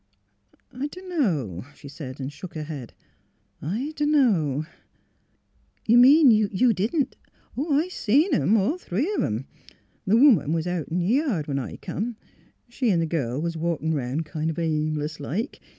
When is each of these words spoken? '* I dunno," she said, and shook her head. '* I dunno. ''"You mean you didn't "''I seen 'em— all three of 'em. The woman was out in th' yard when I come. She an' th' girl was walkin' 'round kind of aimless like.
'* 0.41 0.45
I 0.73 0.87
dunno," 0.87 1.63
she 1.75 1.87
said, 1.87 2.19
and 2.19 2.33
shook 2.33 2.55
her 2.55 2.63
head. 2.63 2.95
'* 3.61 3.61
I 3.81 3.93
dunno. 3.95 4.65
''"You 5.87 5.97
mean 5.99 6.31
you 6.31 6.73
didn't 6.73 7.15
"''I 7.79 7.87
seen 7.89 8.33
'em— 8.33 8.57
all 8.57 8.79
three 8.79 9.13
of 9.13 9.23
'em. 9.23 9.45
The 10.07 10.17
woman 10.17 10.53
was 10.53 10.65
out 10.65 10.87
in 10.87 11.01
th' 11.01 11.07
yard 11.07 11.45
when 11.45 11.59
I 11.59 11.75
come. 11.77 12.15
She 12.67 12.89
an' 12.89 12.99
th' 13.05 13.09
girl 13.09 13.39
was 13.39 13.55
walkin' 13.55 13.93
'round 13.93 14.25
kind 14.25 14.49
of 14.49 14.57
aimless 14.57 15.19
like. 15.19 15.59